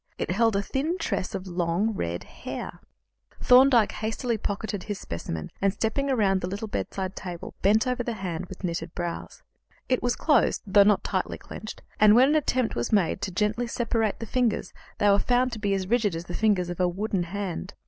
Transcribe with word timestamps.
It 0.17 0.31
held 0.31 0.55
a 0.55 0.63
thin 0.63 0.97
tress 0.97 1.35
of 1.35 1.45
long, 1.45 1.91
red 1.93 2.23
hair. 2.23 2.79
Thorndyke 3.39 3.91
hastily 3.91 4.35
pocketed 4.35 4.81
his 4.81 4.99
specimen, 4.99 5.51
and, 5.61 5.71
stepping 5.71 6.07
round 6.07 6.41
the 6.41 6.47
little 6.49 6.67
bedside 6.67 7.15
table, 7.15 7.53
bent 7.61 7.85
over 7.85 8.01
the 8.01 8.15
hand 8.15 8.47
with 8.47 8.63
knitted 8.63 8.95
brows. 8.95 9.43
It 9.89 10.01
was 10.01 10.15
closed, 10.15 10.63
though 10.65 10.81
not 10.81 11.03
tightly 11.03 11.37
clenched, 11.37 11.83
and 11.99 12.15
when 12.15 12.29
an 12.29 12.35
attempt 12.35 12.73
was 12.73 12.91
made 12.91 13.19
gently 13.35 13.67
to 13.67 13.71
separate 13.71 14.17
the 14.19 14.25
fingers, 14.25 14.73
they 14.97 15.07
were 15.07 15.19
found 15.19 15.51
to 15.51 15.59
be 15.59 15.75
as 15.75 15.85
rigid 15.85 16.15
as 16.15 16.25
the 16.25 16.33
fingers 16.33 16.71
of 16.71 16.79
a 16.79 16.87
wooden 16.87 17.21
hand. 17.21 17.75